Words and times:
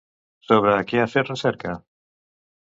Sobre 0.45 0.77
què 0.91 1.01
ha 1.03 1.11
fet 1.17 1.29
recerca? 1.33 1.75